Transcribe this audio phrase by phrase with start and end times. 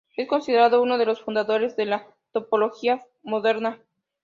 [0.17, 3.79] Es considerado uno de los fundadores de la Topología moderna.